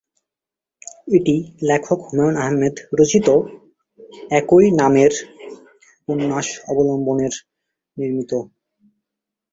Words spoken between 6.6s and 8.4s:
অবলম্বনের নির্মিত।